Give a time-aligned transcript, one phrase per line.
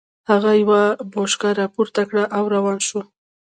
[0.29, 0.81] هغه يوه
[1.11, 2.99] بوشکه را پورته کړه او روان شو.